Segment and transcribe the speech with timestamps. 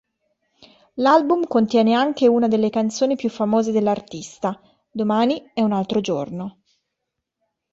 [0.95, 4.59] L'album contiene anche una delle canzoni più famose dell'artista,
[4.91, 6.61] "Domani è un altro giorno".